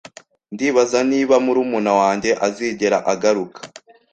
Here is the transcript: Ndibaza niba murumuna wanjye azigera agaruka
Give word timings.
Ndibaza 0.53 0.99
niba 1.11 1.35
murumuna 1.45 1.91
wanjye 1.99 2.29
azigera 2.47 2.97
agaruka 3.13 3.59